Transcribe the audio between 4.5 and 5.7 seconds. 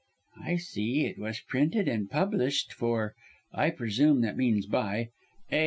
by A.